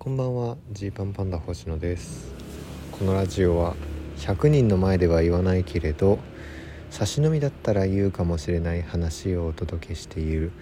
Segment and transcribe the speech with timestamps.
[0.00, 0.56] こんばんは。
[0.70, 2.32] ジーパンパンダ星野です。
[2.92, 3.74] このラジオは
[4.18, 6.20] 100人の前では言わないけれど
[6.88, 10.52] 差し飲みだったら言うかもしれない話をお届けしている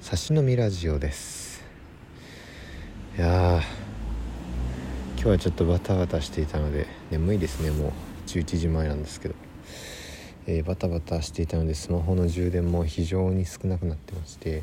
[0.00, 1.64] 差し飲みラジオです。
[3.18, 3.60] いや
[5.16, 7.72] 今日はちょっとバタバタしていたので眠いですね。
[7.72, 7.92] もう
[8.28, 9.34] 11時前なんですけど、
[10.50, 14.62] えー、バタバタしていたのでスマホの充電も非常に少なくなってまして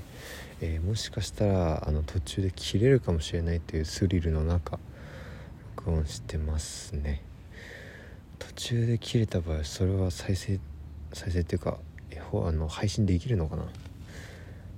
[0.62, 4.79] えー、もしかしたらあの途中で切れるかもしれないというスリルの中
[5.76, 7.21] 録音してますね。
[8.40, 10.60] 途中で切れた場合それは再生
[11.12, 11.78] 再生っていうか
[12.34, 13.64] あの配信できるのかな？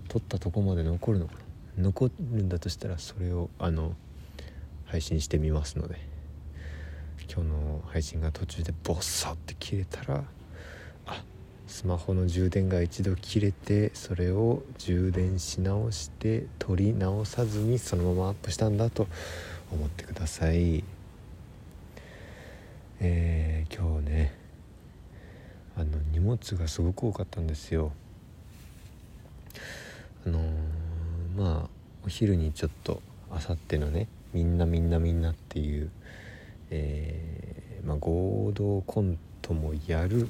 [0.09, 1.33] 撮ったとこまで残るのか
[1.77, 1.83] な？
[1.83, 3.93] 残るんだとしたらそれをあの
[4.85, 5.95] 配信してみますので。
[7.29, 10.23] 今日の配信が途中でボッサって切れたら
[11.67, 19.07] スマホの充電が一度切れてそれを充電し直して取り直さずにそのままアップしたんだと
[19.71, 20.83] 思ってください。
[22.99, 24.33] えー、今日ね
[25.75, 27.91] あの荷物がすごく多かったんですよ。
[30.25, 30.43] あのー、
[31.37, 31.69] まあ
[32.05, 35.91] お昼にちょっとあさってのね「みんなみんなみんな」っていう、
[36.71, 40.27] えー、まあ、合同コントもやる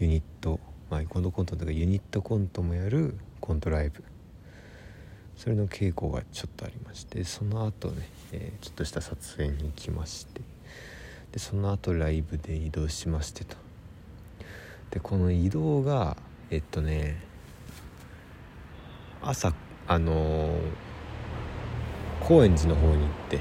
[0.00, 0.58] ユニット、
[0.90, 4.02] まあ、コントコントとかユニットコントもやるコントライブ。
[5.36, 10.42] それの稽古がちょっとありましてその後ね、えー、ちょっとした撮影に行きまして
[11.32, 13.56] でその後ライブで移動しましてと。
[14.90, 16.18] でこの移動が
[16.50, 17.22] えっとね
[19.22, 19.54] 朝
[19.86, 20.58] あのー、
[22.20, 23.40] 高円寺の方に行って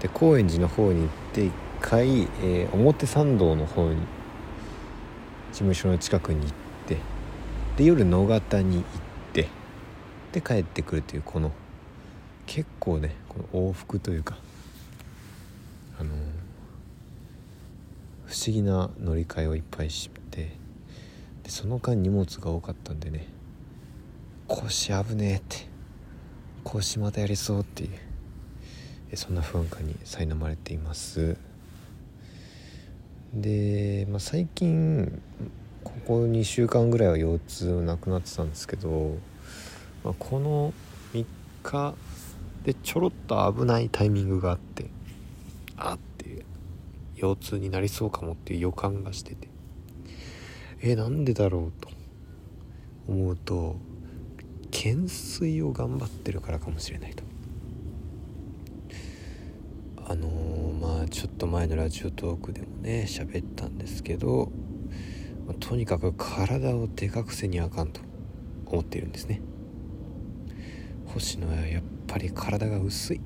[0.00, 4.02] で高円寺の方に行って一回、えー、表参道の方に
[5.52, 6.50] 事務所の近くに行っ
[6.86, 6.96] て
[7.76, 8.84] で夜野方に行っ
[9.32, 9.48] て
[10.32, 11.52] で帰ってくるというこの
[12.46, 14.38] 結構ねこの往復というか
[15.98, 16.10] あの
[18.26, 20.56] 不思議な乗り換えをいっぱいして
[21.42, 23.26] でその間荷物が多かったんでね
[24.46, 25.66] 腰危ねえって
[26.64, 27.88] 腰またやりそうってい
[29.12, 31.49] うそんな不安感に苛まれています。
[33.34, 35.22] で、まあ、最近
[35.84, 39.16] ここ2週間ぐらいは腰痛なくなってたんですけど、
[40.04, 40.72] まあ、この
[41.12, 41.24] 3
[41.62, 41.94] 日
[42.64, 44.86] でちょろっと危ないタイミングがあって
[45.76, 46.44] あって
[47.16, 49.48] 腰痛になりそうかもっていう予感がしてて
[50.82, 51.88] えなんでだろうと
[53.06, 53.76] 思うと
[54.72, 57.22] 懸垂を頑張ってるからかもしれないと
[60.06, 64.52] あのー、まあちょっと前のラジオトークでもね喋ったんですけど、
[65.44, 68.00] まあ、とにかく体をでかくせにあかんと
[68.66, 69.42] 思っているんですね。
[71.06, 73.20] 星野はやっぱり体が薄い。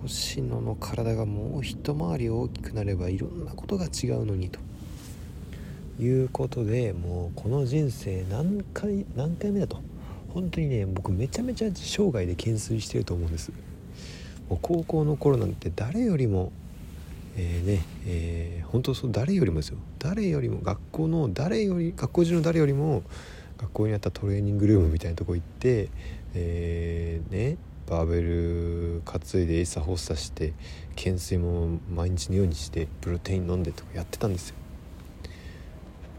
[0.00, 4.58] 星野の体がもう一回り大きくなればいろんなことが違うのにと。
[5.98, 9.78] いうことでもうこの人生何回何回目だと。
[10.32, 13.52] 本当にね僕めちゃめちゃ生涯で懸垂してると思うんです。
[14.48, 16.52] 高校の頃なんて誰よりも
[17.38, 19.78] えー、ねえー、本当そう誰よりもですよ。
[19.98, 23.02] 誰よりも学校の誰より学校中の誰よりも
[23.58, 25.90] 学校にあったトレーニングルームみたいなとこ行って、
[26.34, 30.54] えー、ねバーベル担いで餌発作して
[30.96, 34.56] 懸垂も毎日のようにしてプロテイン飲んでとかやってたんですよ。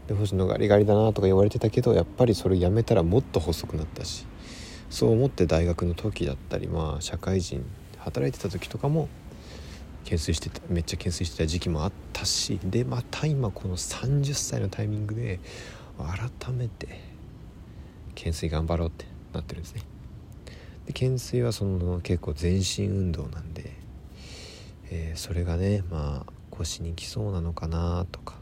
[0.06, 4.24] で星野ガリガリだなとか言われてたけどやっぱりそれやめたらもっと細くなったし
[4.88, 7.62] そう思って大学の時だったりまあ社会人
[8.08, 9.08] 働いてた時とかも
[10.04, 15.38] 懸垂してためっちゃ懸垂してた時期もあったしでまた今この30歳のタイミングで
[15.98, 17.00] 改めて
[18.14, 19.04] 懸垂頑張ろうって
[19.34, 19.82] なってるんですね。
[20.86, 23.72] で懸垂はその結構全身運動なんで、
[24.90, 28.36] えー、それがねまあ腰にきそうなのかなとか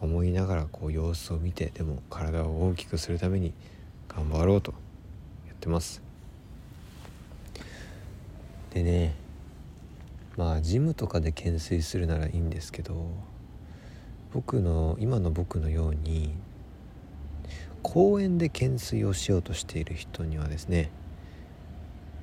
[0.00, 3.54] 思いながらこう様子を見てでも体を大きくするために
[4.08, 4.72] 頑張ろうと
[5.46, 6.07] やってます。
[8.72, 9.14] でね
[10.36, 13.10] まあジムとかで懸垂するならいいんですけど
[14.32, 16.32] 僕の今の僕のように
[17.82, 20.90] 公園で懸垂をしようとしている人にはですね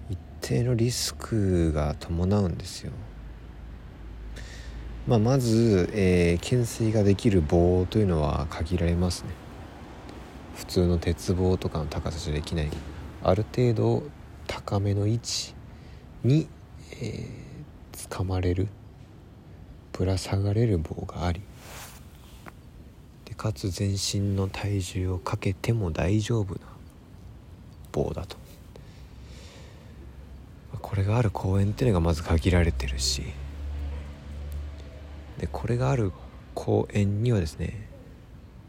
[0.09, 2.92] 一定のリスクが伴うんですよ。
[5.07, 9.30] まあ、まず、えー、懸垂ができる棒というのは限られますね。
[10.56, 12.69] 普通の鉄棒とかの高さじゃできない
[13.21, 14.03] ある程度
[14.47, 15.53] 高めの位置
[16.25, 16.48] に、
[17.01, 18.68] えー、掴まれる。
[19.94, 21.42] ぶら下がれる棒があり。
[23.24, 26.60] でかつ全身の体重をかけても大丈夫な
[27.92, 28.38] 棒だと。
[30.81, 33.24] これがある公園っていうのがまず限られてるし。
[35.39, 36.12] でこれがある
[36.54, 37.88] 公園にはですね、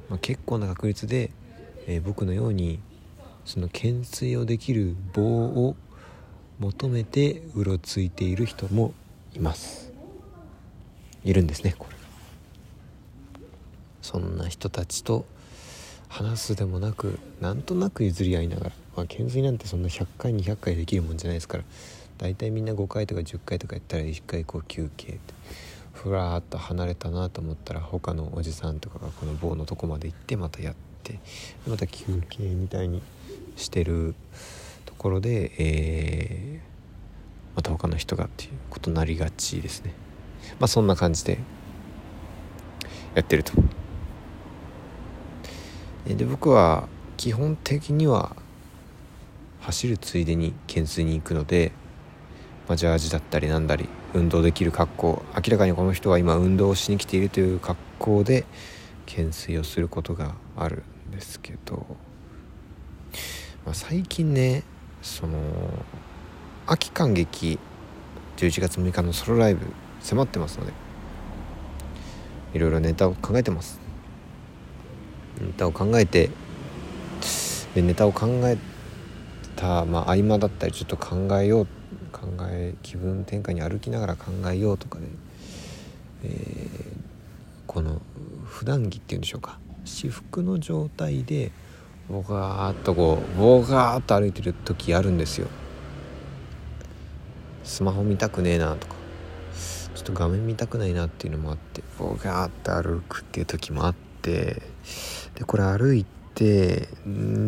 [0.09, 1.31] まあ、結構な確率で、
[1.87, 2.81] えー、僕のように
[3.44, 5.76] その懸垂をできる棒を
[6.58, 8.94] 求めてうろついている人も
[9.35, 9.93] います。
[11.25, 11.97] いるんですねこれ
[14.00, 15.26] そんな人たちと
[16.08, 21.64] 話すでもなくなんとなく譲り合いながら、まあ、懸垂なんてそんな100回200回できるもんじゃないですから。
[22.19, 25.35] 大体みんな5回とか10回とかやったら1回こう休憩って
[25.93, 31.19] ふらーっと離れたなと思ったら他のおじさんとかがこの棒のとこまで行ってまたやって
[31.67, 33.02] また休憩みたいに
[33.56, 34.14] してる。
[34.87, 39.93] ところで、えー、また他の人がっていうことになりがちですね。
[40.59, 41.38] まあそんな感じで
[43.15, 43.53] やってると。
[46.06, 48.37] で僕は基本的には
[49.61, 51.73] 走るついでに懸垂に行くので、
[52.69, 55.23] まあ、ジャージだったりなんだり運動できる格好。
[55.35, 58.44] 明らかにこの人は今運動をしに来ているという格好で
[59.06, 61.87] 懸垂をすることがあるんですけど、
[63.65, 64.62] まあ、最近ね
[65.06, 65.38] その
[66.67, 67.61] 秋感激
[68.37, 69.64] 11月6日のソロライブ
[70.00, 70.73] 迫ってますので
[72.55, 73.81] いろいろネタを考えてます。
[75.41, 76.31] ネタを考えて
[77.75, 78.58] でネタを考え
[79.55, 81.67] た、まあ、合間だったりちょっと考えよう
[82.11, 85.06] 考え気分転換に歩きながら考えようとかで、
[86.25, 86.69] えー、
[87.67, 88.00] この
[88.44, 91.52] 普段着っていうんでしょうか私服の状態で
[92.08, 95.49] ボガーッとこうボガーッと歩いてる時あるんですよ。
[97.64, 98.94] スマホ見たくねえなとか。
[99.94, 104.62] ちょっと画面見たくないなっていうのもあってボガーッと歩くっていう時もあって。
[105.35, 106.05] でこれ歩い
[106.35, 106.88] て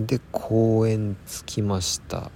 [0.07, 2.31] で公園着きました。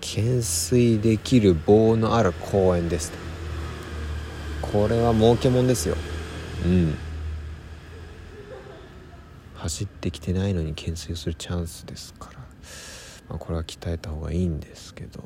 [0.00, 3.12] 懸垂できる棒のある公園です。
[4.62, 5.96] これは儲けもんですよ。
[6.64, 6.96] うん。
[9.66, 12.38] 走ってきてないのに懸垂するチャンスですから、
[13.28, 15.24] まあ、これは鍛えた方がいいんですけど。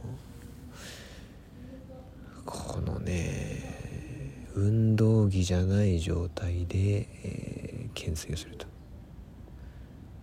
[2.46, 8.66] このね運動着じゃない状態で、えー、懸垂すると。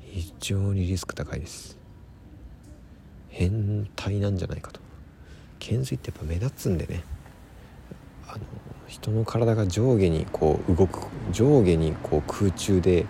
[0.02, 1.78] 非常にリスク高いです。
[3.30, 4.82] 変態なんじゃないかと。
[5.60, 7.04] 懸垂ってやっぱ目立つんでね。
[8.28, 8.40] あの
[8.88, 13.06] 人の体が上下にこう動く上下にこう空中で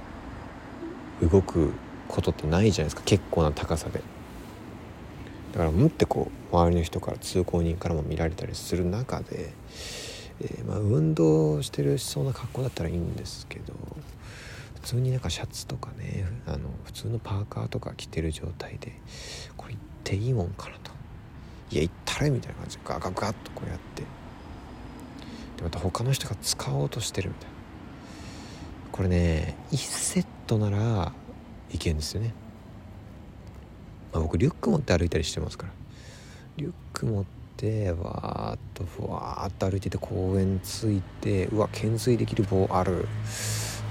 [1.22, 1.74] 動く
[2.08, 3.02] ことってないじゃないですか。
[3.06, 4.02] 結構な高さで。
[5.54, 9.54] だから持ってこう周りの人から通行人からも見られたりする中で、
[10.42, 13.74] えー、まあ運動してるしそうな格好だったらいいんですけど
[14.76, 18.94] 普通になんかシャツとかねあの普通のパーカーとか着てる状態で
[19.56, 20.92] これ行っていいもんかなと。
[21.72, 24.04] いや行ったれみたいな感じでガガガッとこうやって。
[25.58, 27.57] でまた他の人が使おうとしてるみたいな。
[28.98, 31.14] これね1セットなら
[31.72, 32.34] いけるんですよね、
[34.12, 35.74] まあ、僕リュック持って歩いたりしてますから。
[36.58, 43.08] リュック持ってわーっとふわーっと歩いてて公園着いてうわ懸垂できる棒ある。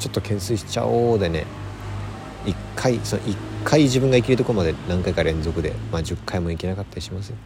[0.00, 1.46] ちょっと懸垂しちゃおうでね。
[2.44, 7.36] 1回その1回自分が行けるとこまで何回か連続で、まあ、10回も行けなかったりしますよ。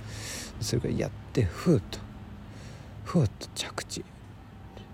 [0.62, 1.98] それからやってふーっと。
[3.04, 4.02] ふーっと着地。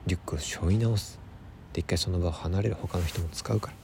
[0.09, 1.26] リュックを背負い直す。
[1.77, 2.75] で一回その場を離れる。
[2.75, 3.75] 他の人も使うから。
[3.75, 3.77] っ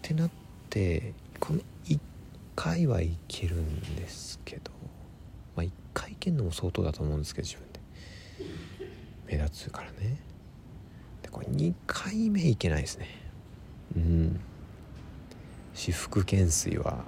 [0.00, 0.30] てなっ
[0.70, 1.98] てこの1
[2.54, 4.70] 回はいけるんですけど
[5.56, 7.80] まあ1回行けるのも相当だと思うんですけど自分で。
[9.26, 10.18] 目立つからね。
[11.22, 13.08] でこれ2回目いけないですね。
[13.96, 14.40] うん。
[15.74, 17.04] 私服懸垂は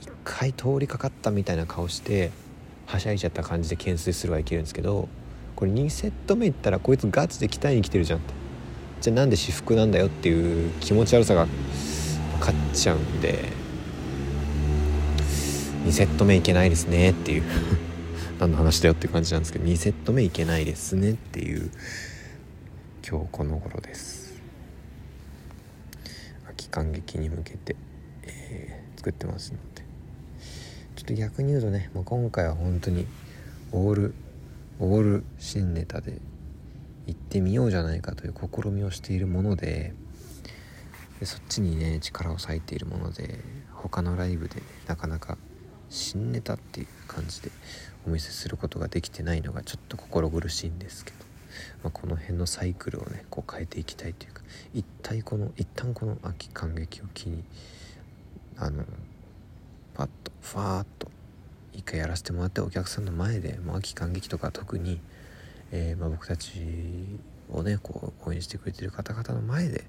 [0.00, 2.32] 1回通りかかったみたいな顔して
[2.86, 5.08] はしゃいじゃった感じで懸垂するはいけるんですけど
[5.54, 8.37] これ2セット目いったらこいつガチで鍛えに来てるじゃんって。
[9.00, 11.46] じゃあなんで私服なんだよっていう気持ち悪さが
[12.40, 13.44] 勝っちゃうんで
[15.84, 17.42] 2セット目いけないですねっていう。
[18.38, 21.72] 何の話だよっていう感じなんですけど2セット目いけないですねっていう
[23.04, 24.40] 今日この頃です。
[26.48, 27.74] 秋感激に向けて、
[28.22, 29.82] えー、作ってますので。
[30.94, 33.06] ちょっと逆に言うとね、まあ、今回は本当に
[33.72, 34.14] オール
[34.80, 36.18] オール新ネタで
[37.08, 39.94] 行ってみようじゃないかという試みをしているもので
[41.18, 43.40] でそっちにね力を割いているもので
[43.72, 45.36] 他のライブで、ね、なかなか
[45.90, 47.50] 新ネタっていう感じで
[48.06, 51.28] お見せすることができてないのがちょっと心苦しいんですけど
[51.82, 54.42] まあ、この辺のサイクルをねこう変えていきたいというか
[54.74, 57.42] 一体この一旦この秋感激を機に
[58.56, 58.84] あの
[59.94, 61.10] パッとファーッと
[61.72, 65.00] 一回やらせてもらってお客さんの前で、まあ、秋感激とか特に、
[65.72, 66.50] えー、まあ、僕たち
[67.50, 69.84] をねこう応援してくれてる方々の前で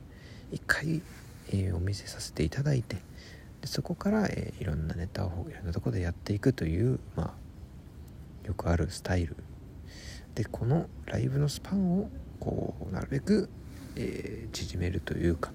[0.51, 1.01] 一回、
[1.49, 2.97] えー、お見せさせていただいて
[3.61, 7.35] でそこから、えー、いろんなネタをいろんなとこでやっていくという、ま
[8.43, 9.35] あ、よくあるスタイル。
[10.35, 12.09] でこのライブのスパンを
[12.39, 13.49] こうなるべく、
[13.95, 15.51] えー、縮めるというか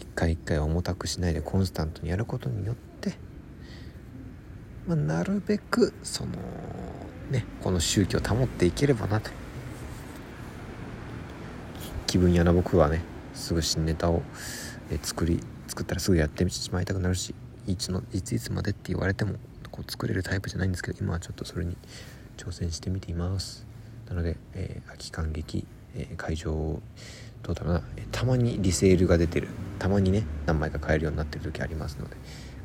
[0.00, 3.14] 一回一回重たくしないでコンスタントにやることによって、
[4.88, 6.32] まあ、なるべくその
[7.30, 9.30] ねこの宗教を保っていければなと。
[12.06, 13.02] 気分屋な僕はね
[13.34, 14.22] すぐ新ネタを、
[14.90, 17.32] え作り作ったらすぐやってしまいたくなるし
[17.68, 19.34] いつのいついつまでって言われても
[19.70, 21.76] こう作れるタイプじゃないんですけど今はちょっとそれに
[22.36, 23.64] 挑戦してみています。
[24.08, 26.82] なので、えー、秋感激、えー、会場
[27.44, 29.46] どうだろうな、えー、たまにリセールが出てる。
[29.78, 32.16] たまにね何枚か買えるようになってる時ありますので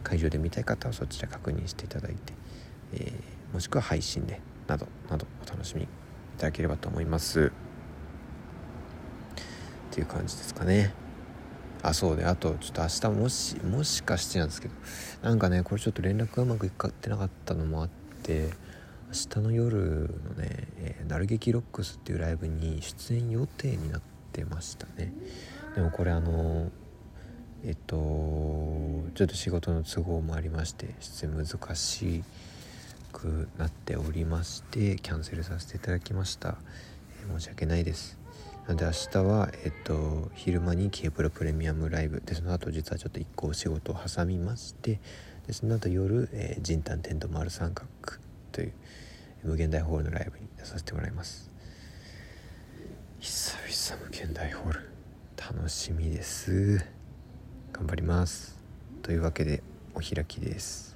[0.03, 2.34] 会場で見たい方はそちら確認していただいて、
[2.93, 3.13] え
[3.53, 5.88] もしくは配信でなどなどお楽しみい
[6.38, 7.51] ただければと思います。
[9.91, 10.93] っていう感じですかね。
[11.81, 14.74] あそうであとちょっと明日もしもしかしてなんですけど
[15.22, 17.89] なんかねこれちょっと連絡がうまくいかってなかったのもあっ
[18.24, 18.50] て
[19.07, 20.67] 明日の夜のね「、
[21.07, 25.13] なる劇ロックス」っていうライブに出演予定になってましたね。
[25.75, 26.72] でもこれあの
[27.63, 27.95] えっと
[29.13, 32.24] ちょっと仕事の都合もありまして出演難しい
[33.15, 36.57] くなっておりましてキャンセルさせていただきました、
[37.24, 38.17] えー、申し訳ないです。
[38.67, 42.22] なので明日はえっと昼間に K プロプレミアムライブ。
[42.25, 45.00] でその後実はちょっと1個お仕事を挟みまして
[45.48, 47.88] でその後夜、えー、人丹テント丸三角
[48.51, 48.74] という
[49.43, 51.50] 無限大ホールのライブに出させてもらいます。
[53.19, 54.89] 久々無限大ホール。
[55.38, 56.86] 楽しみです。
[57.72, 58.57] 頑張ります。
[59.01, 60.95] というわけでお開きです。